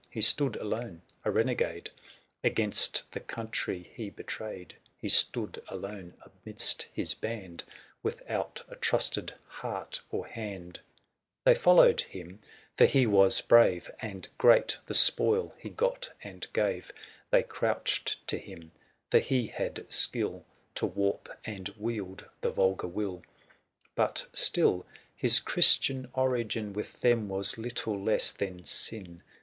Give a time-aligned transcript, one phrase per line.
[0.07, 1.91] ^60 He stood alone— a renegade
[2.43, 7.63] Against the country he betrayed; He stood alone amidst his band.
[8.01, 10.79] Without a trusted heart or hand:
[11.45, 12.39] They followed him,
[12.79, 16.91] for he was brave, 265 And great the spoil he got and gave;
[17.29, 18.71] They crouched to him,
[19.11, 23.21] for he had skill To warp and wield the vulgar will:
[23.93, 24.83] But still
[25.15, 29.21] his Christian origin With them was little less than sin.